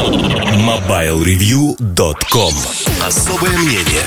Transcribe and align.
MobileReview.com 0.00 2.54
Особое 3.06 3.58
мнение 3.58 4.00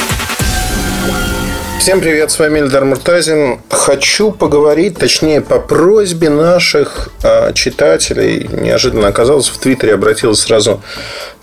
Всем 1.78 2.02
привет, 2.02 2.32
с 2.32 2.40
вами 2.40 2.62
Эльдар 2.62 2.84
Муртазин. 2.84 3.60
Хочу 3.70 4.32
поговорить, 4.32 4.98
точнее, 4.98 5.42
по 5.42 5.60
просьбе 5.60 6.30
наших 6.30 7.10
э, 7.22 7.54
читателей. 7.54 8.50
Неожиданно 8.52 9.08
оказалось, 9.08 9.50
в 9.50 9.60
Твиттере 9.60 9.94
обратилось 9.94 10.40
сразу 10.40 10.82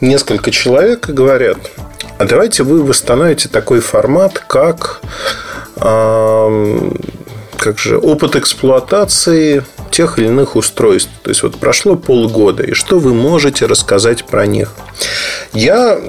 несколько 0.01 0.51
человек 0.51 1.09
и 1.09 1.13
говорят, 1.13 1.59
а 2.19 2.25
давайте 2.25 2.65
вы 2.65 2.83
восстановите 2.83 3.49
такой 3.49 3.79
формат, 3.79 4.43
как 4.49 5.01
э, 5.77 6.91
как 7.61 7.79
же, 7.79 7.99
опыт 7.99 8.37
эксплуатации 8.37 9.65
тех 9.91 10.19
или 10.19 10.27
иных 10.27 10.57
устройств. 10.57 11.11
То 11.23 11.31
есть, 11.31 11.43
вот 11.43 11.57
прошло 11.57 11.95
полгода, 11.95 12.63
и 12.63 12.73
что 12.73 12.99
вы 12.99 13.13
можете 13.13 13.67
рассказать 13.67 14.25
про 14.25 14.47
них? 14.47 14.75
Я 15.53 16.01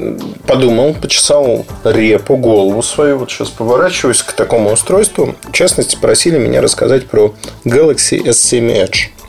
подумал, 0.47 0.93
почесал 0.93 1.65
репу, 1.83 2.37
голову 2.37 2.81
свою. 2.81 3.17
Вот 3.17 3.29
сейчас 3.29 3.49
поворачиваюсь 3.49 4.21
к 4.21 4.31
такому 4.33 4.71
устройству. 4.71 5.35
В 5.49 5.51
частности, 5.51 5.97
просили 5.99 6.37
меня 6.37 6.61
рассказать 6.61 7.07
про 7.07 7.33
Galaxy 7.65 8.23
S7 8.23 8.87
Edge. 8.87 9.20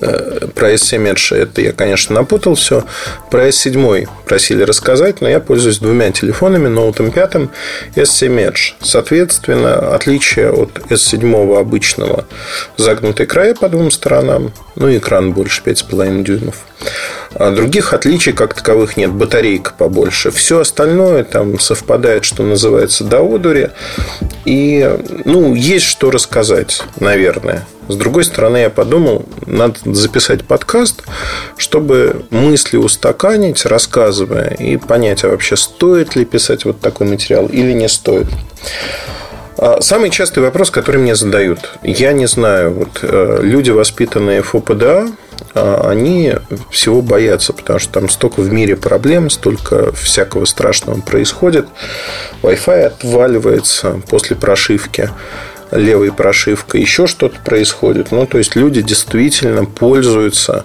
Э, 0.00 0.46
про 0.54 0.72
S7 0.72 1.12
Edge 1.12 1.36
это 1.36 1.60
я, 1.60 1.72
конечно, 1.72 2.14
напутал 2.14 2.54
все. 2.54 2.84
Про 3.30 3.48
S7 3.48 4.08
просили 4.26 4.62
рассказать, 4.62 5.20
но 5.20 5.28
я 5.28 5.40
пользуюсь 5.40 5.78
двумя 5.78 6.10
телефонами, 6.10 6.68
ноутом 6.68 7.10
5 7.10 7.34
и 7.94 8.00
S7 8.00 8.50
Edge. 8.50 8.74
Соответственно, 8.80 9.94
отличие 9.94 10.50
от 10.50 10.78
S7 10.90 11.58
обычного 11.58 12.26
загнутые 12.76 13.26
края 13.26 13.54
по 13.54 13.68
двум 13.68 13.90
сторонам, 13.90 14.52
ну 14.76 14.88
и 14.88 14.98
экран 14.98 15.32
больше 15.32 15.62
5,5 15.64 16.22
дюймов. 16.22 16.64
А 17.34 17.50
других 17.50 17.92
отличий 17.92 18.32
как 18.32 18.54
таковых 18.54 18.96
нет. 18.96 19.12
Батарейка 19.12 19.72
побольше. 19.76 20.30
Все 20.30 20.60
остальное 20.60 21.24
там 21.24 21.58
совпадает, 21.58 22.24
что 22.24 22.42
называется, 22.42 23.04
до 23.04 23.20
одури. 23.20 23.70
И, 24.44 24.98
ну, 25.24 25.54
есть 25.54 25.86
что 25.86 26.10
рассказать, 26.10 26.82
наверное. 27.00 27.66
С 27.88 27.96
другой 27.96 28.24
стороны, 28.24 28.58
я 28.58 28.70
подумал, 28.70 29.24
надо 29.46 29.78
записать 29.84 30.44
подкаст, 30.44 31.02
чтобы 31.56 32.26
мысли 32.30 32.76
устаканить, 32.76 33.64
рассказывая, 33.64 34.50
и 34.50 34.76
понять, 34.76 35.24
а 35.24 35.28
вообще 35.28 35.56
стоит 35.56 36.14
ли 36.14 36.26
писать 36.26 36.66
вот 36.66 36.80
такой 36.80 37.06
материал 37.06 37.46
или 37.46 37.72
не 37.72 37.88
стоит. 37.88 38.26
А, 39.58 39.80
самый 39.80 40.10
частый 40.10 40.42
вопрос, 40.42 40.70
который 40.70 41.00
мне 41.00 41.16
задают. 41.16 41.78
Я 41.82 42.12
не 42.12 42.26
знаю, 42.26 42.72
вот 42.74 43.00
э, 43.02 43.40
люди, 43.42 43.70
воспитанные 43.70 44.42
ФОПДА, 44.42 45.08
а, 45.54 45.88
они 45.90 46.34
всего 46.70 47.02
боятся, 47.02 47.52
потому 47.52 47.80
что 47.80 47.92
там 47.92 48.08
столько 48.08 48.40
в 48.40 48.52
мире 48.52 48.76
проблем, 48.76 49.30
столько 49.30 49.92
всякого 49.92 50.44
страшного 50.44 51.00
происходит. 51.00 51.66
Wi-Fi 52.42 52.82
отваливается 52.84 54.00
после 54.08 54.36
прошивки 54.36 55.10
левой 55.72 56.12
прошивкой, 56.12 56.80
еще 56.80 57.08
что-то 57.08 57.40
происходит. 57.44 58.12
Ну, 58.12 58.26
то 58.26 58.38
есть 58.38 58.54
люди 58.54 58.80
действительно 58.80 59.64
пользуются 59.64 60.64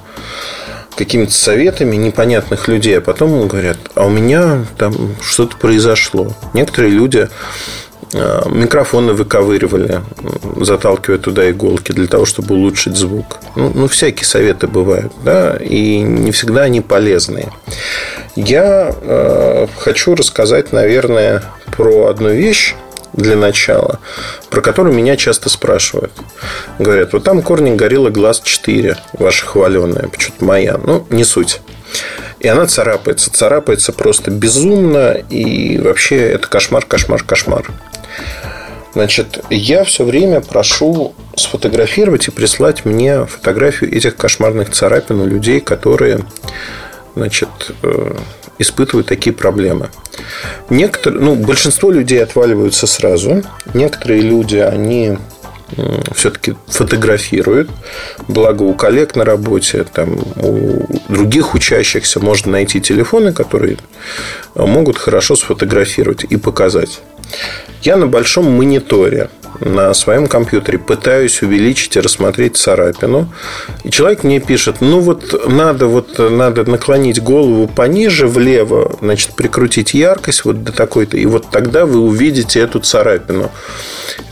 какими-то 0.95 1.33
советами 1.33 1.95
непонятных 1.95 2.67
людей, 2.67 2.99
а 2.99 3.01
потом 3.01 3.47
говорят, 3.47 3.77
а 3.95 4.05
у 4.05 4.09
меня 4.09 4.65
там 4.77 5.15
что-то 5.21 5.57
произошло. 5.57 6.33
Некоторые 6.53 6.93
люди 6.93 7.29
микрофоны 8.13 9.13
выковыривали, 9.13 10.01
заталкивая 10.59 11.17
туда 11.17 11.49
иголки 11.49 11.91
для 11.91 12.07
того, 12.07 12.25
чтобы 12.25 12.55
улучшить 12.55 12.95
звук. 12.95 13.39
Ну, 13.55 13.71
ну 13.73 13.87
всякие 13.87 14.25
советы 14.25 14.67
бывают, 14.67 15.11
да, 15.23 15.57
и 15.57 15.99
не 15.99 16.31
всегда 16.31 16.63
они 16.63 16.81
полезные. 16.81 17.51
Я 18.35 18.93
э, 19.01 19.67
хочу 19.77 20.15
рассказать, 20.15 20.71
наверное, 20.71 21.43
про 21.71 22.07
одну 22.07 22.29
вещь, 22.29 22.75
для 23.13 23.35
начала, 23.35 23.99
про 24.49 24.61
которую 24.61 24.95
меня 24.95 25.15
часто 25.17 25.49
спрашивают. 25.49 26.11
Говорят, 26.79 27.13
вот 27.13 27.23
там 27.23 27.41
корни 27.41 27.75
горилла 27.75 28.09
глаз 28.09 28.41
4, 28.43 28.97
ваша 29.13 29.45
хваленая, 29.45 30.07
почему-то 30.07 30.43
моя. 30.43 30.79
Ну, 30.83 31.05
не 31.09 31.23
суть. 31.23 31.61
И 32.39 32.47
она 32.47 32.65
царапается. 32.65 33.31
Царапается 33.31 33.93
просто 33.93 34.31
безумно. 34.31 35.11
И 35.29 35.77
вообще 35.77 36.17
это 36.17 36.47
кошмар, 36.47 36.85
кошмар, 36.85 37.23
кошмар. 37.23 37.71
Значит, 38.93 39.43
я 39.49 39.83
все 39.83 40.03
время 40.03 40.41
прошу 40.41 41.13
сфотографировать 41.35 42.27
и 42.27 42.31
прислать 42.31 42.85
мне 42.85 43.25
фотографию 43.25 43.95
этих 43.95 44.15
кошмарных 44.15 44.69
царапин 44.69 45.19
у 45.19 45.25
людей, 45.25 45.59
которые 45.59 46.19
значит, 47.15 47.49
э, 47.81 48.15
испытывают 48.59 49.07
такие 49.07 49.33
проблемы. 49.33 49.89
Некоторые, 50.69 51.21
ну, 51.23 51.35
большинство 51.35 51.89
людей 51.89 52.21
отваливаются 52.21 52.85
сразу. 52.85 53.43
Некоторые 53.73 54.21
люди, 54.21 54.57
они 54.57 55.17
все-таки 56.15 56.55
фотографируют. 56.67 57.69
Благо 58.27 58.63
у 58.63 58.73
коллег 58.73 59.15
на 59.15 59.25
работе, 59.25 59.83
там, 59.83 60.17
у 60.35 60.85
других 61.09 61.53
учащихся 61.53 62.19
можно 62.19 62.51
найти 62.51 62.81
телефоны, 62.81 63.33
которые 63.33 63.77
могут 64.55 64.97
хорошо 64.97 65.35
сфотографировать 65.35 66.23
и 66.23 66.37
показать. 66.37 67.01
Я 67.81 67.97
на 67.97 68.07
большом 68.07 68.51
мониторе 68.51 69.29
на 69.59 69.93
своем 69.93 70.27
компьютере 70.27 70.77
пытаюсь 70.77 71.41
увеличить 71.41 71.95
и 71.95 71.99
рассмотреть 71.99 72.57
царапину. 72.57 73.31
И 73.83 73.89
человек 73.89 74.23
мне 74.23 74.39
пишет, 74.39 74.77
ну 74.81 74.99
вот 74.99 75.47
надо, 75.47 75.87
вот 75.87 76.17
надо 76.17 76.69
наклонить 76.69 77.21
голову 77.21 77.67
пониже, 77.67 78.27
влево, 78.27 78.95
значит, 79.01 79.35
прикрутить 79.35 79.93
яркость 79.93 80.45
вот 80.45 80.63
до 80.63 80.71
такой-то, 80.71 81.17
и 81.17 81.25
вот 81.25 81.49
тогда 81.51 81.85
вы 81.85 81.99
увидите 81.99 82.59
эту 82.59 82.79
царапину. 82.79 83.51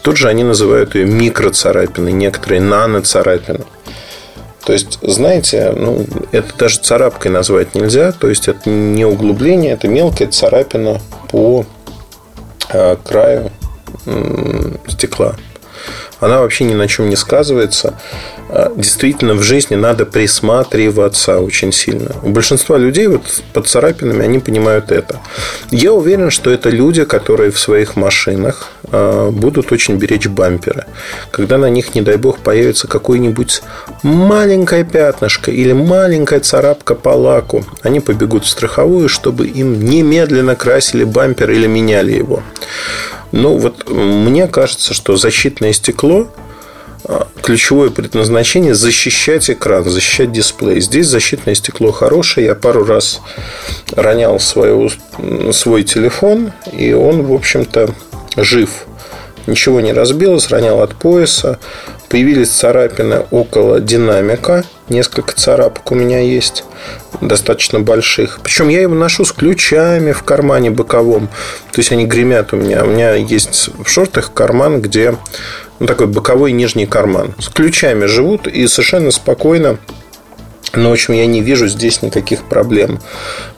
Тут 0.01 0.17
же 0.17 0.27
они 0.27 0.43
называют 0.43 0.95
ее 0.95 1.05
микроцарапиной, 1.05 2.11
некоторые 2.11 2.61
наноцарапины. 2.61 3.65
То 4.65 4.73
есть, 4.73 4.99
знаете, 5.01 5.73
ну, 5.75 6.05
это 6.31 6.55
даже 6.57 6.79
царапкой 6.79 7.31
назвать 7.31 7.73
нельзя. 7.73 8.11
То 8.11 8.29
есть, 8.29 8.47
это 8.47 8.69
не 8.69 9.05
углубление, 9.05 9.73
это 9.73 9.87
мелкая 9.87 10.27
царапина 10.27 11.01
по 11.29 11.65
э, 12.69 12.95
краю 13.03 13.51
стекла. 14.87 15.35
Она 16.21 16.41
вообще 16.41 16.65
ни 16.65 16.75
на 16.75 16.87
чем 16.87 17.09
не 17.09 17.15
сказывается. 17.15 17.95
А, 18.49 18.71
действительно, 18.75 19.33
в 19.33 19.41
жизни 19.41 19.75
надо 19.75 20.05
присматриваться 20.05 21.39
очень 21.39 21.71
сильно. 21.71 22.15
У 22.21 22.29
большинства 22.29 22.77
людей 22.77 23.07
вот 23.07 23.23
под 23.53 23.67
царапинами 23.67 24.23
они 24.23 24.37
понимают 24.37 24.91
это. 24.91 25.19
Я 25.71 25.93
уверен, 25.93 26.29
что 26.29 26.51
это 26.51 26.69
люди, 26.69 27.05
которые 27.05 27.49
в 27.49 27.57
своих 27.57 27.95
машинах 27.95 28.67
а, 28.91 29.31
будут 29.31 29.71
очень 29.71 29.95
беречь 29.95 30.27
бамперы. 30.27 30.85
Когда 31.31 31.57
на 31.57 31.71
них, 31.71 31.95
не 31.95 32.01
дай 32.01 32.17
бог, 32.17 32.37
появится 32.37 32.87
какое-нибудь 32.87 33.63
маленькое 34.03 34.83
пятнышко 34.83 35.49
или 35.49 35.73
маленькая 35.73 36.39
царапка 36.41 36.93
по 36.93 37.09
лаку, 37.09 37.65
они 37.81 37.99
побегут 37.99 38.45
в 38.45 38.49
страховую, 38.49 39.09
чтобы 39.09 39.47
им 39.47 39.83
немедленно 39.83 40.55
красили 40.55 41.03
бампер 41.03 41.49
или 41.49 41.65
меняли 41.65 42.11
его. 42.11 42.43
Ну, 43.31 43.57
вот 43.57 43.89
мне 43.89 44.47
кажется, 44.47 44.93
что 44.93 45.15
защитное 45.15 45.73
стекло 45.73 46.27
а, 47.03 47.27
ключевое 47.41 47.89
предназначение 47.89 48.75
защищать 48.75 49.49
экран, 49.49 49.83
защищать 49.85 50.31
дисплей. 50.31 50.81
Здесь 50.81 51.07
защитное 51.07 51.55
стекло 51.55 51.91
хорошее. 51.91 52.47
Я 52.47 52.55
пару 52.55 52.85
раз 52.85 53.21
ронял 53.95 54.39
свою, 54.39 54.89
свой 55.51 55.83
телефон, 55.83 56.51
и 56.71 56.93
он, 56.93 57.23
в 57.23 57.33
общем-то, 57.33 57.93
жив. 58.37 58.85
Ничего 59.47 59.81
не 59.81 59.93
разбилось, 59.93 60.49
ронял 60.49 60.81
от 60.81 60.95
пояса. 60.95 61.59
Появились 62.11 62.49
царапины 62.49 63.23
около 63.31 63.79
динамика. 63.79 64.65
Несколько 64.89 65.33
царапок 65.33 65.93
у 65.93 65.95
меня 65.95 66.19
есть, 66.19 66.65
достаточно 67.21 67.79
больших. 67.79 68.41
Причем 68.43 68.67
я 68.67 68.81
его 68.81 68.93
ношу 68.93 69.23
с 69.23 69.31
ключами 69.31 70.11
в 70.11 70.21
кармане 70.23 70.71
боковом. 70.71 71.29
То 71.71 71.79
есть 71.79 71.93
они 71.93 72.05
гремят 72.05 72.51
у 72.51 72.57
меня. 72.57 72.83
У 72.83 72.87
меня 72.87 73.13
есть 73.13 73.69
в 73.81 73.87
шортах 73.87 74.33
карман, 74.33 74.81
где 74.81 75.15
ну, 75.79 75.87
такой 75.87 76.07
боковой 76.07 76.51
нижний 76.51 76.85
карман. 76.85 77.33
С 77.39 77.47
ключами 77.47 78.07
живут 78.07 78.45
и 78.45 78.67
совершенно 78.67 79.11
спокойно 79.11 79.77
но, 80.73 80.89
в 80.89 80.93
общем, 80.93 81.13
я 81.13 81.25
не 81.25 81.41
вижу 81.41 81.67
здесь 81.67 82.01
никаких 82.01 82.43
проблем. 82.43 82.99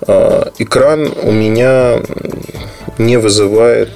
А, 0.08 0.52
экран 0.58 1.12
у 1.22 1.32
меня 1.32 2.02
не 2.98 3.18
вызывает 3.18 3.90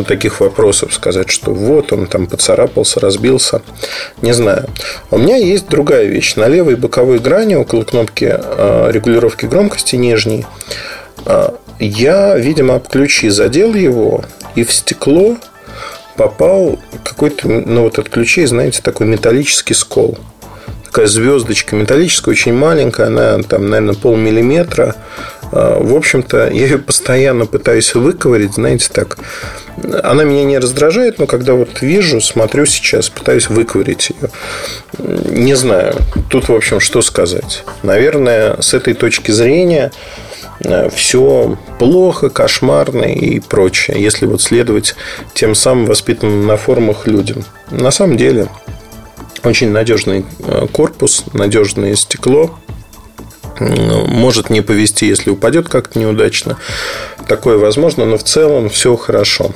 вот 0.00 0.08
таких 0.08 0.40
вопросов, 0.40 0.92
сказать, 0.92 1.30
что 1.30 1.52
вот 1.52 1.92
он 1.92 2.06
там 2.06 2.26
поцарапался, 2.26 3.00
разбился. 3.00 3.62
Не 4.22 4.32
знаю. 4.32 4.66
У 5.10 5.18
меня 5.18 5.36
есть 5.36 5.68
другая 5.68 6.06
вещь. 6.06 6.34
На 6.36 6.48
левой 6.48 6.76
боковой 6.76 7.18
грани, 7.18 7.54
около 7.54 7.84
кнопки 7.84 8.28
а, 8.30 8.90
регулировки 8.90 9.46
громкости 9.46 9.96
нижней, 9.96 10.46
а, 11.26 11.54
я, 11.78 12.36
видимо, 12.36 12.74
об 12.74 12.88
ключи 12.88 13.28
задел 13.30 13.74
его, 13.74 14.24
и 14.54 14.64
в 14.64 14.72
стекло 14.72 15.36
попал 16.16 16.78
какой-то, 17.04 17.48
ну 17.48 17.84
вот 17.84 17.98
от 17.98 18.08
ключей, 18.08 18.46
знаете, 18.46 18.80
такой 18.82 19.06
металлический 19.06 19.74
скол. 19.74 20.18
такая 20.84 21.06
звездочка 21.06 21.76
металлическая, 21.76 22.32
очень 22.32 22.52
маленькая, 22.52 23.06
она 23.06 23.38
там, 23.42 23.70
наверное, 23.70 23.94
полмиллиметра. 23.94 24.96
А, 25.52 25.82
в 25.82 25.94
общем-то, 25.96 26.50
я 26.50 26.66
ее 26.66 26.78
постоянно 26.78 27.46
пытаюсь 27.46 27.94
выковырить, 27.94 28.54
знаете, 28.54 28.88
так. 28.92 29.18
Она 30.02 30.24
меня 30.24 30.44
не 30.44 30.58
раздражает, 30.58 31.18
но 31.18 31.26
когда 31.26 31.54
вот 31.54 31.80
вижу, 31.80 32.20
смотрю 32.20 32.66
сейчас, 32.66 33.08
пытаюсь 33.08 33.48
выковырить 33.48 34.10
ее. 34.10 34.30
Не 34.98 35.54
знаю. 35.54 35.96
Тут, 36.28 36.48
в 36.48 36.54
общем, 36.54 36.80
что 36.80 37.02
сказать. 37.02 37.64
Наверное, 37.82 38.60
с 38.60 38.74
этой 38.74 38.94
точки 38.94 39.30
зрения 39.30 39.92
э, 40.60 40.90
все 40.90 41.58
плохо, 41.78 42.30
кошмарно 42.30 43.04
и 43.04 43.40
прочее, 43.40 44.02
если 44.02 44.26
вот 44.26 44.42
следовать 44.42 44.94
тем 45.34 45.54
самым 45.54 45.86
воспитанным 45.86 46.46
на 46.46 46.56
форумах 46.56 47.06
людям. 47.06 47.44
На 47.70 47.90
самом 47.90 48.16
деле, 48.16 48.48
очень 49.44 49.70
надежный 49.70 50.24
э, 50.40 50.66
корпус, 50.72 51.24
надежное 51.32 51.94
стекло, 51.96 52.58
может 53.60 54.50
не 54.50 54.62
повести, 54.62 55.06
если 55.06 55.30
упадет 55.30 55.68
как-то 55.68 55.98
неудачно. 55.98 56.56
Такое 57.30 57.58
возможно, 57.58 58.06
но 58.06 58.18
в 58.18 58.24
целом 58.24 58.68
все 58.68 58.96
хорошо. 58.96 59.52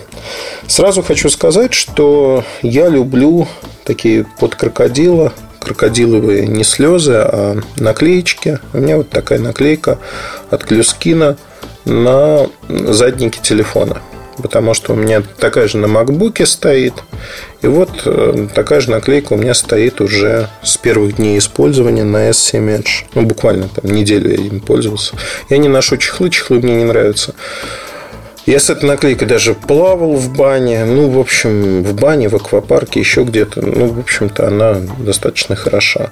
Сразу 0.69 1.03
хочу 1.03 1.29
сказать, 1.29 1.75
что 1.75 2.45
я 2.63 2.89
люблю 2.89 3.49
такие 3.83 4.27
под 4.39 4.55
крокодила, 4.55 5.33
крокодиловые 5.59 6.47
не 6.47 6.63
слезы, 6.63 7.15
а 7.17 7.59
наклеечки. 7.75 8.61
У 8.73 8.79
меня 8.79 8.99
вот 8.99 9.11
такая 9.11 9.41
наклейка 9.41 9.99
от 10.51 10.63
Клюскина 10.63 11.37
на 11.85 12.47
заднике 12.69 13.41
телефона 13.43 14.01
потому 14.43 14.75
что 14.75 14.93
у 14.93 14.97
меня 14.97 15.23
такая 15.39 15.69
же 15.69 15.79
на 15.79 15.87
макбуке 15.87 16.47
стоит. 16.47 16.95
И 17.63 17.67
вот 17.67 18.03
э, 18.05 18.49
такая 18.55 18.81
же 18.81 18.91
наклейка 18.91 19.33
у 19.33 19.37
меня 19.37 19.55
стоит 19.55 20.01
уже 20.01 20.49
с 20.63 20.77
первых 20.77 21.17
дней 21.17 21.39
использования 21.39 22.05
на 22.05 22.31
S7 22.31 22.79
Edge. 22.79 23.07
Ну, 23.15 23.23
буквально 23.23 23.69
там 23.69 23.91
неделю 23.91 24.31
я 24.31 24.37
им 24.37 24.61
пользовался. 24.61 25.17
Я 25.49 25.59
не 25.59 25.69
ношу 25.69 25.97
чехлы, 25.97 26.31
чехлы 26.31 26.61
мне 26.61 26.75
не 26.77 26.85
нравятся. 26.85 27.35
Я 28.47 28.61
с 28.61 28.69
этой 28.69 28.85
наклейкой 28.85 29.27
даже 29.27 29.55
плавал 29.55 30.17
в 30.17 30.31
бане. 30.37 30.85
Ну, 30.85 31.09
в 31.09 31.19
общем, 31.19 31.83
в 31.83 31.95
бане, 31.95 32.29
в 32.29 32.37
аквапарке, 32.37 33.01
еще 33.01 33.25
где-то. 33.25 33.63
Ну, 33.65 33.87
в 33.87 33.99
общем-то, 33.99 34.47
она 34.47 34.77
достаточно 34.99 35.57
хороша. 35.57 36.11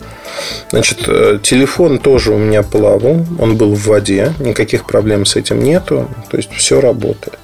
Значит, 0.70 1.00
э, 1.08 1.38
телефон 1.42 1.98
тоже 1.98 2.32
у 2.32 2.38
меня 2.38 2.62
плавал. 2.62 3.26
Он 3.38 3.56
был 3.56 3.74
в 3.74 3.86
воде. 3.86 4.32
Никаких 4.38 4.86
проблем 4.86 5.26
с 5.26 5.36
этим 5.36 5.62
нету. 5.62 6.08
То 6.30 6.38
есть, 6.38 6.50
все 6.52 6.80
работает. 6.80 7.38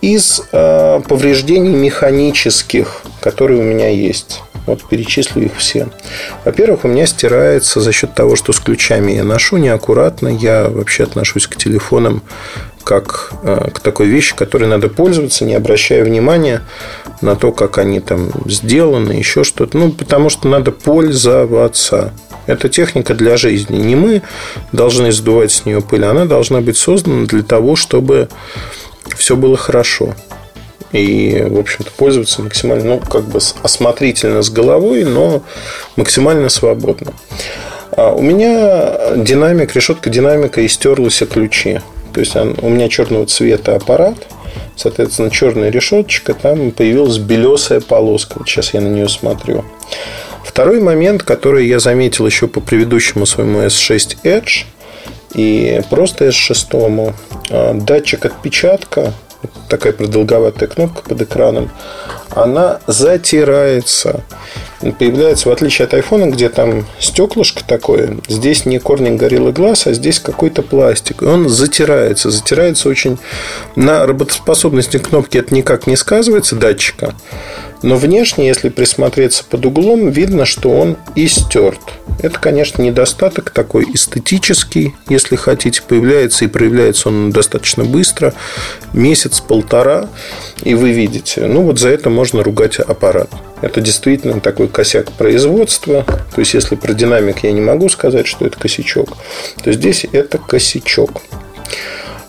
Из 0.00 0.42
э, 0.50 1.00
повреждений 1.08 1.74
механических, 1.74 3.02
которые 3.20 3.60
у 3.60 3.64
меня 3.64 3.88
есть. 3.88 4.40
Вот 4.66 4.82
перечислю 4.88 5.44
их 5.44 5.52
все. 5.56 5.88
Во-первых, 6.44 6.84
у 6.84 6.88
меня 6.88 7.06
стирается 7.06 7.80
за 7.80 7.92
счет 7.92 8.14
того, 8.14 8.34
что 8.34 8.52
с 8.52 8.58
ключами 8.58 9.12
я 9.12 9.22
ношу 9.22 9.58
неаккуратно. 9.58 10.26
Я 10.26 10.68
вообще 10.68 11.04
отношусь 11.04 11.46
к 11.46 11.54
телефонам 11.54 12.24
как 12.86 13.32
э, 13.42 13.70
к 13.74 13.80
такой 13.80 14.06
вещи, 14.06 14.36
которой 14.36 14.68
надо 14.68 14.88
пользоваться, 14.88 15.44
не 15.44 15.54
обращая 15.54 16.04
внимания 16.04 16.62
на 17.20 17.34
то, 17.34 17.50
как 17.50 17.78
они 17.78 17.98
там 17.98 18.30
сделаны, 18.46 19.10
еще 19.10 19.42
что-то. 19.42 19.76
Ну, 19.76 19.90
потому 19.90 20.30
что 20.30 20.46
надо 20.46 20.70
пользоваться. 20.70 22.12
Это 22.46 22.68
техника 22.68 23.14
для 23.14 23.36
жизни. 23.36 23.76
Не 23.76 23.96
мы 23.96 24.22
должны 24.70 25.10
сдувать 25.10 25.50
с 25.50 25.64
нее 25.66 25.82
пыль, 25.82 26.04
она 26.04 26.26
должна 26.26 26.60
быть 26.60 26.76
создана 26.76 27.26
для 27.26 27.42
того, 27.42 27.74
чтобы 27.74 28.28
все 29.16 29.34
было 29.34 29.56
хорошо. 29.56 30.14
И, 30.92 31.44
в 31.44 31.58
общем-то, 31.58 31.90
пользоваться 31.96 32.40
максимально, 32.40 32.84
ну, 32.84 32.98
как 33.00 33.24
бы 33.24 33.40
осмотрительно 33.64 34.42
с 34.42 34.48
головой, 34.48 35.02
но 35.02 35.42
максимально 35.96 36.48
свободно. 36.48 37.12
А 37.96 38.12
у 38.12 38.22
меня 38.22 39.16
динамик, 39.16 39.74
решетка 39.74 40.08
динамика 40.08 40.60
и 40.60 40.68
стерлась 40.68 41.20
ключи. 41.28 41.80
То 42.16 42.20
есть 42.20 42.34
у 42.34 42.70
меня 42.70 42.88
черного 42.88 43.26
цвета 43.26 43.76
аппарат, 43.76 44.14
соответственно, 44.74 45.30
черная 45.30 45.68
решеточка, 45.68 46.32
там 46.32 46.70
появилась 46.70 47.18
белесая 47.18 47.82
полоска. 47.82 48.38
Вот 48.38 48.48
сейчас 48.48 48.72
я 48.72 48.80
на 48.80 48.88
нее 48.88 49.06
смотрю. 49.06 49.66
Второй 50.42 50.80
момент, 50.80 51.22
который 51.24 51.66
я 51.66 51.78
заметил 51.78 52.24
еще 52.24 52.48
по 52.48 52.62
предыдущему 52.62 53.26
своему 53.26 53.60
S6 53.60 54.16
Edge 54.24 54.64
и 55.34 55.82
просто 55.90 56.28
S6, 56.28 57.14
а, 57.50 57.74
датчик 57.74 58.24
отпечатка, 58.24 59.12
такая 59.68 59.92
продолговатая 59.92 60.68
кнопка 60.68 61.02
под 61.02 61.22
экраном, 61.22 61.70
она 62.30 62.80
затирается. 62.86 64.22
Появляется, 64.98 65.48
в 65.48 65.52
отличие 65.52 65.86
от 65.86 65.94
айфона, 65.94 66.26
где 66.26 66.48
там 66.48 66.86
стеклышко 67.00 67.64
такое, 67.66 68.18
здесь 68.28 68.66
не 68.66 68.78
корник 68.78 69.18
гориллы 69.18 69.52
глаз, 69.52 69.86
а 69.86 69.94
здесь 69.94 70.20
какой-то 70.20 70.62
пластик. 70.62 71.22
И 71.22 71.24
он 71.24 71.48
затирается. 71.48 72.30
Затирается 72.30 72.88
очень... 72.88 73.18
На 73.74 74.06
работоспособности 74.06 74.98
кнопки 74.98 75.38
это 75.38 75.54
никак 75.54 75.86
не 75.86 75.96
сказывается, 75.96 76.56
датчика. 76.56 77.14
Но 77.86 77.94
внешне, 77.94 78.48
если 78.48 78.68
присмотреться 78.68 79.44
под 79.44 79.64
углом, 79.64 80.10
видно, 80.10 80.44
что 80.44 80.70
он 80.70 80.96
истерт. 81.14 81.78
Это, 82.20 82.36
конечно, 82.36 82.82
недостаток 82.82 83.50
такой 83.50 83.86
эстетический, 83.94 84.96
если 85.08 85.36
хотите, 85.36 85.82
появляется 85.86 86.44
и 86.44 86.48
проявляется 86.48 87.10
он 87.10 87.30
достаточно 87.30 87.84
быстро, 87.84 88.34
месяц-полтора, 88.92 90.08
и 90.64 90.74
вы 90.74 90.90
видите. 90.90 91.46
Ну, 91.46 91.62
вот 91.62 91.78
за 91.78 91.90
это 91.90 92.10
можно 92.10 92.42
ругать 92.42 92.80
аппарат. 92.80 93.30
Это 93.62 93.80
действительно 93.80 94.40
такой 94.40 94.66
косяк 94.66 95.12
производства. 95.12 96.02
То 96.02 96.40
есть, 96.40 96.54
если 96.54 96.74
про 96.74 96.92
динамик 96.92 97.44
я 97.44 97.52
не 97.52 97.60
могу 97.60 97.88
сказать, 97.88 98.26
что 98.26 98.46
это 98.46 98.58
косячок, 98.58 99.16
то 99.62 99.72
здесь 99.72 100.04
это 100.10 100.38
косячок. 100.38 101.22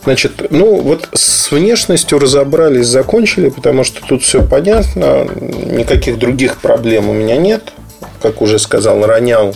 Значит, 0.08 0.52
ну 0.52 0.80
вот 0.80 1.10
с 1.12 1.52
внешностью 1.52 2.18
разобрались, 2.18 2.86
закончили, 2.88 3.50
потому 3.50 3.84
что 3.84 4.00
тут 4.08 4.24
все 4.24 4.42
понятно, 4.42 5.26
никаких 5.26 6.18
других 6.18 6.60
проблем 6.60 7.10
у 7.10 7.14
меня 7.14 7.36
нет. 7.36 7.74
Как 8.22 8.42
уже 8.42 8.58
сказал, 8.58 9.06
ронял, 9.06 9.54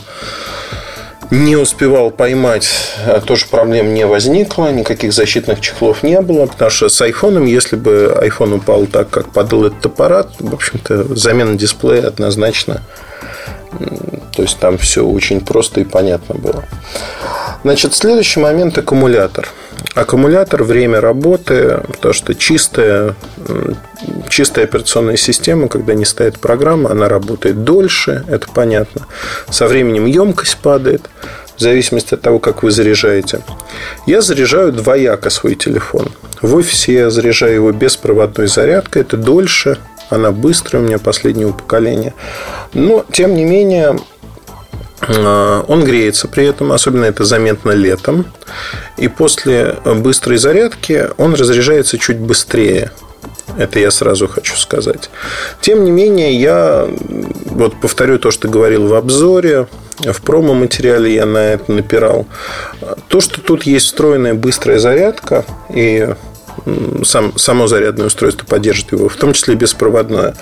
не 1.29 1.55
успевал 1.55 2.11
поймать, 2.11 2.67
а 3.05 3.21
тоже 3.21 3.45
проблем 3.49 3.93
не 3.93 4.05
возникло, 4.05 4.69
никаких 4.73 5.13
защитных 5.13 5.61
чехлов 5.61 6.03
не 6.03 6.19
было, 6.19 6.47
потому 6.47 6.69
что 6.69 6.89
с 6.89 7.01
айфоном, 7.01 7.45
если 7.45 7.77
бы 7.77 8.13
iPhone 8.21 8.55
упал 8.55 8.87
так, 8.87 9.09
как 9.09 9.31
падал 9.31 9.67
этот 9.67 9.85
аппарат, 9.85 10.33
в 10.37 10.53
общем-то, 10.53 11.15
замена 11.15 11.55
дисплея 11.55 12.07
однозначно 12.07 12.81
то 14.35 14.41
есть 14.41 14.59
там 14.59 14.77
все 14.77 15.05
очень 15.05 15.39
просто 15.39 15.81
и 15.81 15.83
понятно 15.83 16.35
было. 16.35 16.65
Значит, 17.63 17.93
следующий 17.93 18.39
момент 18.39 18.77
аккумулятор. 18.77 19.47
Аккумулятор, 19.95 20.63
время 20.63 21.01
работы, 21.01 21.81
потому 21.87 22.13
что 22.13 22.33
чистая, 22.33 23.15
чистая 24.29 24.65
операционная 24.65 25.17
система, 25.17 25.67
когда 25.67 25.93
не 25.93 26.05
стоит 26.05 26.39
программа, 26.39 26.91
она 26.91 27.09
работает 27.09 27.63
дольше, 27.63 28.23
это 28.27 28.47
понятно. 28.53 29.07
Со 29.49 29.67
временем 29.67 30.05
емкость 30.05 30.57
падает, 30.57 31.09
в 31.57 31.61
зависимости 31.61 32.13
от 32.13 32.21
того, 32.21 32.39
как 32.39 32.63
вы 32.63 32.71
заряжаете. 32.71 33.41
Я 34.07 34.21
заряжаю 34.21 34.71
двояко 34.71 35.29
свой 35.29 35.55
телефон. 35.55 36.11
В 36.41 36.55
офисе 36.55 36.93
я 36.93 37.09
заряжаю 37.09 37.55
его 37.55 37.71
беспроводной 37.71 38.47
зарядкой, 38.47 39.03
это 39.03 39.17
дольше, 39.17 39.77
она 40.09 40.31
быстрая 40.31 40.81
у 40.83 40.85
меня 40.85 40.99
последнего 40.99 41.51
поколения. 41.51 42.13
Но, 42.73 43.05
тем 43.11 43.35
не 43.35 43.45
менее, 43.45 43.97
он 45.67 45.83
греется 45.83 46.27
при 46.27 46.45
этом, 46.45 46.71
особенно 46.71 47.05
это 47.05 47.25
заметно 47.25 47.71
летом. 47.71 48.25
И 48.97 49.07
после 49.07 49.75
быстрой 49.85 50.37
зарядки 50.37 51.07
он 51.17 51.33
разряжается 51.33 51.97
чуть 51.97 52.17
быстрее. 52.17 52.91
Это 53.57 53.79
я 53.79 53.91
сразу 53.91 54.27
хочу 54.27 54.55
сказать. 54.55 55.09
Тем 55.59 55.83
не 55.83 55.91
менее, 55.91 56.33
я 56.33 56.87
вот 57.45 57.79
повторю 57.79 58.17
то, 58.17 58.31
что 58.31 58.47
говорил 58.47 58.87
в 58.87 58.93
обзоре. 58.93 59.67
В 59.99 60.21
промо-материале 60.21 61.13
я 61.13 61.25
на 61.25 61.53
это 61.53 61.71
напирал. 61.71 62.25
То, 63.07 63.19
что 63.19 63.41
тут 63.41 63.63
есть 63.63 63.87
встроенная 63.87 64.33
быстрая 64.33 64.79
зарядка 64.79 65.45
и 65.73 66.15
сам, 67.03 67.37
само 67.37 67.67
зарядное 67.67 68.07
устройство 68.07 68.45
поддержит 68.45 68.91
его, 68.91 69.09
в 69.09 69.15
том 69.15 69.33
числе 69.33 69.55
беспроводное. 69.55 70.35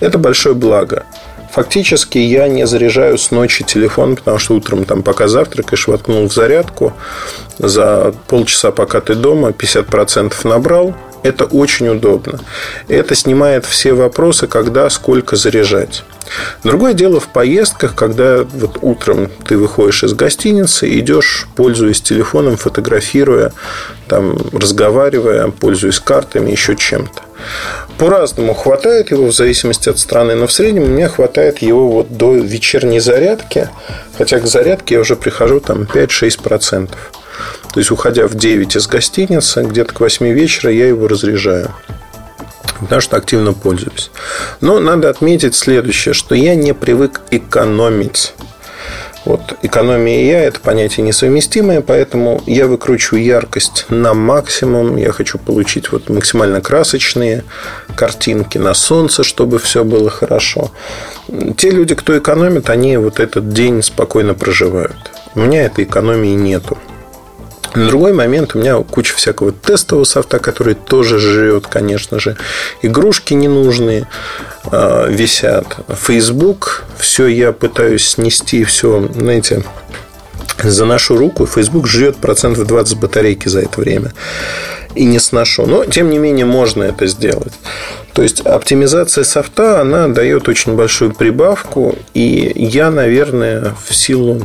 Это 0.00 0.18
большое 0.18 0.54
благо. 0.54 1.04
Фактически 1.56 2.18
я 2.18 2.48
не 2.48 2.66
заряжаю 2.66 3.16
с 3.16 3.30
ночи 3.30 3.64
телефон, 3.64 4.16
потому 4.16 4.38
что 4.38 4.56
утром, 4.56 4.84
там, 4.84 5.02
пока 5.02 5.26
завтракаешь, 5.26 5.88
воткнул 5.88 6.28
в 6.28 6.32
зарядку, 6.34 6.92
за 7.58 8.14
полчаса, 8.28 8.72
пока 8.72 9.00
ты 9.00 9.14
дома, 9.14 9.52
50% 9.52 10.34
набрал, 10.44 10.94
это 11.22 11.46
очень 11.46 11.88
удобно. 11.88 12.40
Это 12.88 13.14
снимает 13.14 13.64
все 13.64 13.94
вопросы, 13.94 14.46
когда, 14.48 14.90
сколько 14.90 15.36
заряжать. 15.36 16.04
Другое 16.62 16.92
дело 16.92 17.20
в 17.20 17.28
поездках, 17.28 17.94
когда 17.94 18.44
вот 18.44 18.76
утром 18.82 19.30
ты 19.46 19.56
выходишь 19.56 20.04
из 20.04 20.12
гостиницы, 20.12 20.86
идешь, 20.98 21.46
пользуясь 21.56 22.02
телефоном, 22.02 22.58
фотографируя, 22.58 23.54
там, 24.08 24.36
разговаривая, 24.52 25.48
пользуясь 25.48 26.00
картами, 26.00 26.50
еще 26.50 26.76
чем-то. 26.76 27.22
По-разному 27.98 28.54
хватает 28.54 29.10
его 29.10 29.26
в 29.26 29.34
зависимости 29.34 29.88
от 29.88 29.98
страны, 29.98 30.34
но 30.34 30.46
в 30.46 30.52
среднем 30.52 30.92
меня 30.92 31.08
хватает 31.08 31.58
его 31.58 31.88
вот 31.88 32.16
до 32.16 32.34
вечерней 32.34 33.00
зарядки, 33.00 33.68
хотя 34.16 34.38
к 34.40 34.46
зарядке 34.46 34.96
я 34.96 35.00
уже 35.00 35.16
прихожу 35.16 35.60
там 35.60 35.82
5-6%. 35.82 36.88
То 36.88 37.80
есть, 37.80 37.90
уходя 37.90 38.26
в 38.26 38.34
9 38.34 38.76
из 38.76 38.86
гостиницы, 38.86 39.62
где-то 39.62 39.92
к 39.92 40.00
8 40.00 40.26
вечера 40.28 40.72
я 40.72 40.88
его 40.88 41.08
разряжаю 41.08 41.74
потому 42.80 43.00
что 43.00 43.16
активно 43.16 43.52
пользуюсь. 43.52 44.10
Но 44.60 44.78
надо 44.78 45.08
отметить 45.08 45.54
следующее, 45.54 46.14
что 46.14 46.34
я 46.34 46.54
не 46.54 46.74
привык 46.74 47.22
экономить. 47.30 48.34
Вот 49.26 49.58
экономия 49.62 50.22
и 50.22 50.26
я– 50.26 50.44
это 50.44 50.60
понятие 50.60 51.04
несовместимое, 51.04 51.80
поэтому 51.80 52.40
я 52.46 52.68
выкручиваю 52.68 53.24
яркость 53.24 53.84
на 53.88 54.14
максимум. 54.14 54.96
Я 54.96 55.10
хочу 55.10 55.36
получить 55.36 55.90
вот 55.90 56.08
максимально 56.08 56.60
красочные 56.60 57.42
картинки 57.96 58.56
на 58.56 58.72
солнце, 58.72 59.24
чтобы 59.24 59.58
все 59.58 59.82
было 59.82 60.10
хорошо. 60.10 60.70
Те 61.56 61.70
люди, 61.70 61.96
кто 61.96 62.16
экономит, 62.16 62.70
они 62.70 62.96
вот 62.98 63.18
этот 63.18 63.52
день 63.52 63.82
спокойно 63.82 64.34
проживают. 64.34 65.10
У 65.34 65.40
меня 65.40 65.64
этой 65.64 65.84
экономии 65.84 66.34
нету. 66.34 66.78
Другой 67.76 68.14
момент 68.14 68.54
у 68.54 68.58
меня 68.58 68.82
куча 68.82 69.14
всякого 69.14 69.52
тестового 69.52 70.04
софта, 70.04 70.38
который 70.38 70.74
тоже 70.74 71.18
жрет, 71.18 71.66
конечно 71.66 72.18
же. 72.18 72.36
Игрушки 72.80 73.34
ненужные 73.34 74.08
э, 74.72 75.06
висят. 75.10 75.76
Facebook, 75.88 76.84
все 76.98 77.26
я 77.26 77.52
пытаюсь 77.52 78.08
снести, 78.08 78.64
все, 78.64 79.08
знаете, 79.14 79.62
заношу 80.62 81.16
руку, 81.16 81.46
Facebook 81.46 81.86
жрет 81.86 82.16
процентов 82.16 82.66
20 82.66 82.98
батарейки 82.98 83.48
за 83.48 83.60
это 83.60 83.80
время. 83.80 84.12
И 84.94 85.04
не 85.04 85.18
сношу. 85.18 85.66
Но, 85.66 85.84
тем 85.84 86.08
не 86.08 86.18
менее, 86.18 86.46
можно 86.46 86.82
это 86.82 87.06
сделать. 87.06 87.52
То 88.14 88.22
есть, 88.22 88.40
оптимизация 88.40 89.24
софта, 89.24 89.82
она 89.82 90.08
дает 90.08 90.48
очень 90.48 90.74
большую 90.74 91.12
прибавку. 91.12 91.96
И 92.14 92.52
я, 92.54 92.90
наверное, 92.90 93.74
в 93.86 93.94
силу 93.94 94.40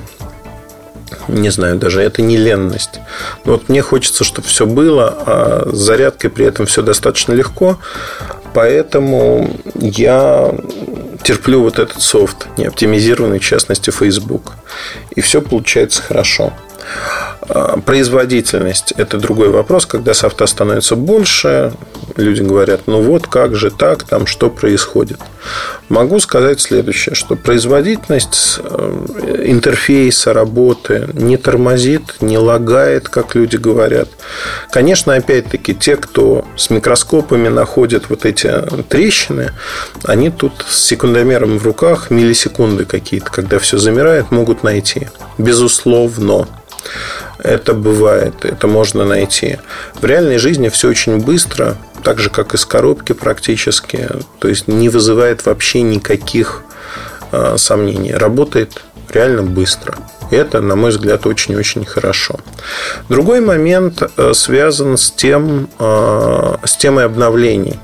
не 1.27 1.49
знаю, 1.49 1.77
даже 1.77 2.01
это 2.01 2.21
не 2.21 2.37
ленность. 2.37 2.99
Но 3.45 3.53
вот 3.53 3.69
мне 3.69 3.81
хочется, 3.81 4.23
чтобы 4.23 4.47
все 4.47 4.65
было, 4.65 5.23
а 5.25 5.69
с 5.71 5.77
зарядкой 5.77 6.29
при 6.29 6.45
этом 6.45 6.65
все 6.65 6.81
достаточно 6.81 7.33
легко. 7.33 7.77
Поэтому 8.53 9.49
я 9.75 10.53
терплю 11.23 11.61
вот 11.61 11.79
этот 11.79 12.01
софт, 12.01 12.47
не 12.57 12.65
оптимизированный, 12.65 13.39
в 13.39 13.45
частности, 13.45 13.91
Facebook. 13.91 14.53
И 15.15 15.21
все 15.21 15.41
получается 15.41 16.01
хорошо. 16.01 16.53
А, 17.53 17.77
производительность– 17.81 18.93
это 18.97 19.17
другой 19.17 19.49
вопрос. 19.49 19.85
Когда 19.85 20.13
софта 20.13 20.47
становится 20.47 20.95
больше, 20.95 21.73
люди 22.15 22.41
говорят, 22.41 22.81
ну 22.85 23.01
вот 23.01 23.27
как 23.27 23.55
же 23.55 23.71
так, 23.71 24.03
там 24.03 24.25
что 24.25 24.49
происходит. 24.49 25.19
Могу 25.89 26.21
сказать 26.21 26.61
следующее, 26.61 27.13
что 27.13 27.35
производительность 27.35 28.59
э, 28.63 29.43
интерфейса 29.47 30.31
работы 30.31 31.09
не 31.13 31.35
тормозит, 31.35 32.15
не 32.21 32.37
лагает, 32.37 33.09
как 33.09 33.35
люди 33.35 33.57
говорят. 33.57 34.07
Конечно, 34.69 35.13
опять-таки, 35.13 35.73
те, 35.75 35.97
кто 35.97 36.45
с 36.55 36.69
микроскопами 36.69 37.49
находят 37.49 38.05
вот 38.07 38.25
эти 38.25 38.49
трещины, 38.87 39.51
они 40.05 40.29
тут 40.29 40.65
с 40.69 40.85
секундомером 40.85 41.57
в 41.57 41.65
руках 41.65 42.11
миллисекунды 42.11 42.85
какие-то, 42.85 43.29
когда 43.29 43.59
все 43.59 43.77
замирает, 43.77 44.31
могут 44.31 44.63
найти. 44.63 45.09
Безусловно. 45.37 46.47
Это 47.43 47.73
бывает, 47.73 48.45
это 48.45 48.67
можно 48.67 49.05
найти. 49.05 49.57
В 49.95 50.05
реальной 50.05 50.37
жизни 50.37 50.69
все 50.69 50.89
очень 50.89 51.17
быстро, 51.19 51.75
так 52.03 52.19
же, 52.19 52.29
как 52.29 52.53
и 52.53 52.57
с 52.57 52.65
коробки 52.65 53.13
практически. 53.13 54.09
То 54.39 54.47
есть 54.47 54.67
не 54.67 54.89
вызывает 54.89 55.45
вообще 55.45 55.81
никаких 55.81 56.63
э, 57.31 57.55
сомнений. 57.57 58.13
Работает 58.13 58.81
реально 59.09 59.43
быстро. 59.43 59.95
Это, 60.29 60.61
на 60.61 60.75
мой 60.75 60.91
взгляд, 60.91 61.25
очень-очень 61.25 61.83
хорошо. 61.83 62.39
Другой 63.09 63.41
момент 63.41 64.03
э, 64.17 64.33
связан 64.33 64.97
с, 64.97 65.11
тем, 65.11 65.67
э, 65.79 66.55
с 66.63 66.77
темой 66.77 67.05
обновлений. 67.05 67.79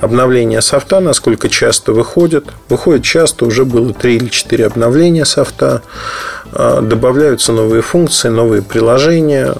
Обновление 0.00 0.62
софта, 0.62 1.00
насколько 1.00 1.48
часто 1.48 1.92
выходит. 1.92 2.46
Выходит 2.68 3.04
часто, 3.04 3.44
уже 3.44 3.64
было 3.64 3.92
3 3.92 4.16
или 4.16 4.28
4 4.28 4.66
обновления 4.66 5.24
софта. 5.24 5.82
А, 6.52 6.80
добавляются 6.80 7.52
новые 7.52 7.82
функции, 7.82 8.28
новые 8.28 8.62
приложения, 8.62 9.54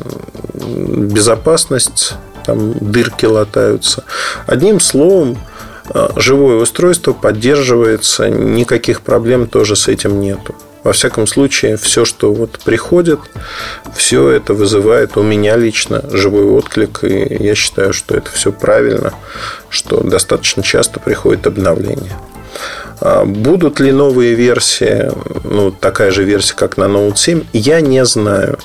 безопасность, 0.55 2.15
там 2.45 2.73
дырки 2.81 3.27
латаются. 3.27 4.05
Одним 4.47 4.81
словом, 4.81 5.39
а, 5.89 6.13
живое 6.17 6.57
устройство 6.57 7.13
поддерживается, 7.13 8.29
никаких 8.29 9.03
проблем 9.03 9.47
тоже 9.47 9.77
с 9.77 9.89
этим 9.89 10.21
нету. 10.21 10.55
Во 10.83 10.93
всяком 10.93 11.27
случае, 11.27 11.77
все, 11.77 12.05
что 12.05 12.33
вот 12.33 12.59
приходит, 12.65 13.21
все 13.95 14.31
это 14.31 14.55
вызывает 14.55 15.17
у 15.17 15.23
меня 15.23 15.57
лично 15.57 16.03
живой 16.11 16.45
отклик. 16.45 17.05
И 17.05 17.37
я 17.39 17.55
считаю, 17.55 17.93
что 17.93 18.17
это 18.17 18.31
все 18.31 18.51
правильно, 18.51 19.13
что 19.69 20.03
достаточно 20.03 20.63
часто 20.63 20.99
приходит 21.01 21.47
обновление. 21.47 22.17
А 23.01 23.25
будут 23.25 23.81
ли 23.81 23.93
новые 23.93 24.35
версии, 24.35 25.11
ну, 25.45 25.71
такая 25.71 26.11
же 26.11 26.25
версия, 26.25 26.55
как 26.55 26.77
на 26.77 26.85
Note 26.85 27.17
7, 27.17 27.45
я 27.53 27.81
не 27.81 28.05
знаю. 28.05 28.59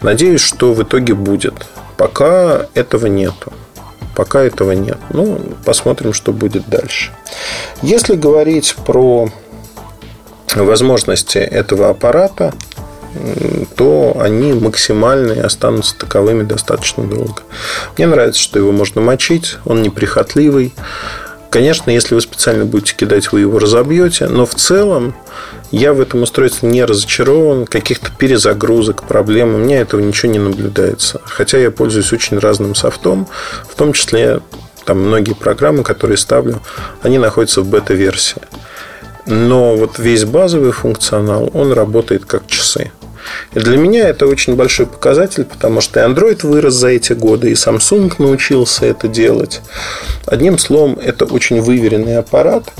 Надеюсь, 0.00 0.40
что 0.40 0.72
в 0.72 0.82
итоге 0.82 1.14
будет. 1.14 1.54
Пока 1.96 2.66
этого 2.74 3.06
нету. 3.06 3.52
Пока 4.14 4.42
этого 4.42 4.72
нет. 4.72 4.98
Ну, 5.10 5.38
посмотрим, 5.64 6.12
что 6.12 6.32
будет 6.32 6.68
дальше. 6.68 7.12
Если 7.82 8.14
говорить 8.14 8.74
про 8.86 9.28
возможности 10.64 11.38
этого 11.38 11.90
аппарата, 11.90 12.52
то 13.76 14.16
они 14.20 14.52
максимальные 14.52 15.42
останутся 15.42 15.96
таковыми 15.96 16.42
достаточно 16.42 17.04
долго. 17.04 17.42
Мне 17.96 18.06
нравится, 18.06 18.40
что 18.40 18.58
его 18.58 18.72
можно 18.72 19.00
мочить, 19.00 19.58
он 19.64 19.82
неприхотливый. 19.82 20.74
Конечно, 21.50 21.90
если 21.90 22.14
вы 22.14 22.20
специально 22.20 22.64
будете 22.64 22.94
кидать, 22.94 23.32
вы 23.32 23.40
его 23.40 23.58
разобьете, 23.58 24.26
но 24.26 24.44
в 24.44 24.54
целом 24.54 25.14
я 25.70 25.94
в 25.94 26.00
этом 26.00 26.22
устройстве 26.22 26.68
не 26.68 26.84
разочарован, 26.84 27.66
каких-то 27.66 28.10
перезагрузок, 28.10 29.04
проблем, 29.04 29.54
у 29.54 29.58
меня 29.58 29.80
этого 29.80 30.00
ничего 30.00 30.32
не 30.32 30.38
наблюдается. 30.38 31.20
Хотя 31.24 31.58
я 31.58 31.70
пользуюсь 31.70 32.12
очень 32.12 32.38
разным 32.38 32.74
софтом, 32.74 33.26
в 33.68 33.74
том 33.74 33.92
числе 33.92 34.40
там 34.84 35.00
многие 35.00 35.34
программы, 35.34 35.82
которые 35.82 36.16
ставлю, 36.16 36.62
они 37.02 37.18
находятся 37.18 37.62
в 37.62 37.66
бета-версии. 37.66 38.42
Но 39.26 39.76
вот 39.76 39.98
весь 39.98 40.24
базовый 40.24 40.72
функционал, 40.72 41.50
он 41.52 41.72
работает 41.72 42.24
как 42.24 42.46
часы. 42.46 42.92
И 43.54 43.58
для 43.58 43.76
меня 43.76 44.08
это 44.08 44.26
очень 44.26 44.54
большой 44.54 44.86
показатель, 44.86 45.44
потому 45.44 45.80
что 45.80 46.00
и 46.00 46.02
Android 46.04 46.46
вырос 46.46 46.74
за 46.74 46.88
эти 46.88 47.12
годы, 47.12 47.50
и 47.50 47.54
Samsung 47.54 48.14
научился 48.18 48.86
это 48.86 49.08
делать. 49.08 49.62
Одним 50.26 50.58
словом, 50.58 50.98
это 51.02 51.24
очень 51.24 51.60
выверенный 51.60 52.18
аппарат, 52.18 52.72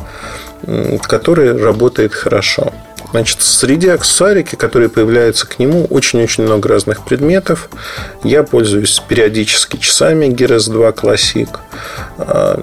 который 1.03 1.57
работает 1.61 2.15
хорошо. 2.15 2.73
Значит, 3.11 3.41
среди 3.41 3.89
аксессуарики, 3.89 4.57
которые 4.57 4.89
появляются 4.89 5.47
к 5.47 5.59
нему, 5.59 5.87
очень-очень 5.87 6.45
много 6.45 6.69
разных 6.69 7.05
предметов. 7.05 7.71
Я 8.25 8.43
пользуюсь 8.43 9.01
периодически 9.07 9.77
часами 9.77 10.27
Gears 10.27 10.71
2 10.71 10.91
Classic. 10.91 11.49
А, 12.19 12.61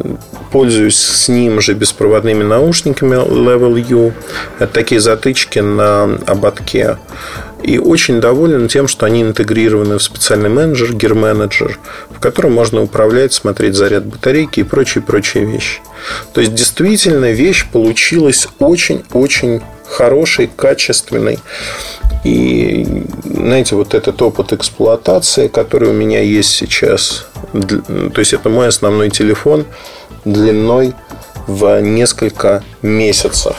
пользуюсь 0.52 0.98
с 0.98 1.30
ним 1.30 1.62
же 1.62 1.74
беспроводными 1.74 2.44
наушниками 2.44 3.16
Level 3.16 3.80
U. 3.90 4.14
Это 4.60 4.74
такие 4.74 5.02
затычки 5.02 5.60
на 5.60 6.04
ободке. 6.28 6.98
И 7.64 7.80
очень 7.80 8.20
доволен 8.20 8.68
тем, 8.68 8.90
что 8.90 9.06
они 9.06 9.22
интегрированы 9.22 9.98
в 9.98 10.04
специальный 10.04 10.50
менеджер, 10.50 10.92
Gear 10.92 11.14
Manager, 11.14 11.78
в 12.10 12.20
котором 12.20 12.52
можно 12.52 12.82
управлять, 12.82 13.32
смотреть 13.32 13.76
заряд 13.76 14.06
батарейки 14.06 14.60
и 14.60 14.64
прочие-прочие 14.64 15.46
вещи. 15.46 15.80
То 16.34 16.42
есть, 16.42 16.54
действительно, 16.54 17.32
вещь 17.32 17.66
получилась 17.72 18.50
очень-очень 18.60 19.62
хороший, 19.94 20.48
качественный. 20.48 21.40
И, 22.24 23.06
знаете, 23.24 23.76
вот 23.76 23.94
этот 23.94 24.22
опыт 24.22 24.54
эксплуатации, 24.54 25.48
который 25.48 25.90
у 25.90 25.94
меня 25.94 26.22
есть 26.22 26.52
сейчас, 26.52 27.26
то 27.52 28.20
есть 28.20 28.34
это 28.34 28.50
мой 28.50 28.68
основной 28.68 29.10
телефон 29.10 29.66
длиной 30.26 30.94
в 31.48 31.82
несколько 31.82 32.64
месяцев. 32.82 33.56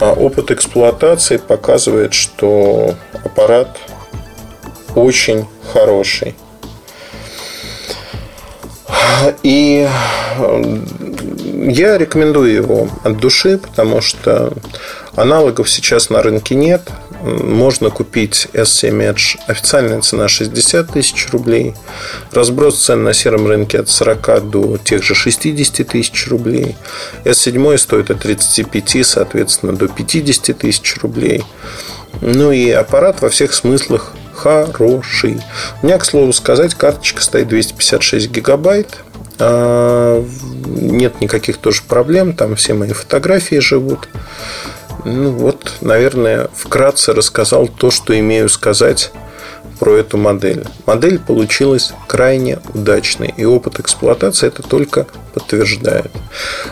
А 0.00 0.12
опыт 0.12 0.50
эксплуатации 0.50 1.36
показывает, 1.36 2.12
что 2.12 2.94
аппарат 3.24 3.78
очень 4.94 5.46
хороший. 5.72 6.34
И 9.42 9.88
я 11.68 11.98
рекомендую 11.98 12.52
его 12.52 12.88
от 13.04 13.18
души, 13.18 13.58
потому 13.58 14.00
что 14.00 14.52
аналогов 15.16 15.68
сейчас 15.68 16.10
на 16.10 16.22
рынке 16.22 16.54
нет. 16.54 16.82
можно 17.22 17.90
купить 17.90 18.48
S7 18.52 19.14
Edge. 19.14 19.38
Официальная 19.46 20.00
цена 20.00 20.28
60 20.28 20.92
тысяч 20.92 21.28
рублей. 21.32 21.74
Разброс 22.32 22.84
цен 22.84 23.02
на 23.02 23.12
сером 23.12 23.46
рынке 23.46 23.80
от 23.80 23.88
40 23.88 24.50
до 24.50 24.76
тех 24.78 25.02
же 25.02 25.14
60 25.14 25.86
тысяч 25.86 26.28
рублей. 26.28 26.76
S7 27.24 27.78
стоит 27.78 28.10
от 28.10 28.20
35, 28.20 29.04
соответственно, 29.06 29.72
до 29.72 29.88
50 29.88 30.56
тысяч 30.56 30.96
рублей. 31.02 31.42
Ну 32.20 32.52
и 32.52 32.70
аппарат 32.70 33.22
во 33.22 33.28
всех 33.28 33.52
смыслах 33.52 34.12
хороший. 34.34 35.40
У 35.82 35.86
меня, 35.86 35.98
к 35.98 36.04
слову 36.04 36.32
сказать, 36.32 36.74
карточка 36.74 37.22
стоит 37.22 37.48
256 37.48 38.30
гигабайт. 38.30 38.98
А, 39.38 40.24
нет 40.66 41.20
никаких 41.20 41.58
тоже 41.58 41.82
проблем. 41.86 42.34
Там 42.34 42.56
все 42.56 42.74
мои 42.74 42.92
фотографии 42.92 43.58
живут. 43.58 44.08
Ну 45.08 45.30
вот, 45.30 45.74
наверное, 45.82 46.48
вкратце 46.52 47.12
рассказал 47.12 47.68
то, 47.68 47.92
что 47.92 48.18
имею 48.18 48.48
сказать 48.48 49.12
про 49.78 49.98
эту 49.98 50.16
модель. 50.16 50.64
Модель 50.84 51.20
получилась 51.20 51.92
крайне 52.08 52.58
удачной, 52.74 53.32
и 53.36 53.44
опыт 53.44 53.78
эксплуатации 53.78 54.48
это 54.48 54.64
только 54.64 55.06
подтверждает. 55.32 56.10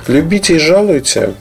Любите 0.08 0.56
и 0.56 0.58
жалуйте 0.58 1.34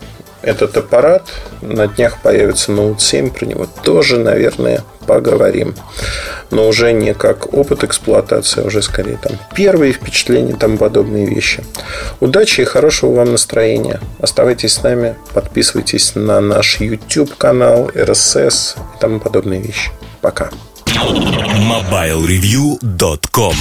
этот 0.43 0.77
аппарат. 0.77 1.23
На 1.62 1.88
днях 1.88 2.21
появится 2.21 2.71
Note 2.71 3.00
7, 3.00 3.31
про 3.31 3.45
него 3.45 3.67
тоже, 3.83 4.19
наверное, 4.19 4.83
поговорим. 5.07 5.73
Но 6.51 6.67
уже 6.67 6.91
не 6.91 7.13
как 7.13 7.53
опыт 7.53 7.83
эксплуатации, 7.83 8.62
а 8.62 8.67
уже 8.67 8.81
скорее 8.81 9.17
там 9.17 9.38
первые 9.55 9.93
впечатления, 9.93 10.55
там 10.55 10.77
подобные 10.77 11.25
вещи. 11.25 11.63
Удачи 12.19 12.62
и 12.62 12.65
хорошего 12.65 13.15
вам 13.15 13.31
настроения. 13.31 14.00
Оставайтесь 14.19 14.73
с 14.73 14.83
нами, 14.83 15.15
подписывайтесь 15.33 16.15
на 16.15 16.41
наш 16.41 16.79
YouTube 16.79 17.35
канал, 17.38 17.89
RSS 17.93 18.77
и 18.77 19.00
тому 19.00 19.19
подобные 19.19 19.62
вещи. 19.62 19.91
Пока. 20.21 20.50
MobileReview.com 20.85 23.51